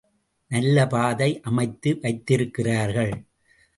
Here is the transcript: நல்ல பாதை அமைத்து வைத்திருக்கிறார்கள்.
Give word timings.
நல்ல 0.51 0.85
பாதை 0.87 1.29
அமைத்து 1.41 1.99
வைத்திருக்கிறார்கள். 2.01 3.13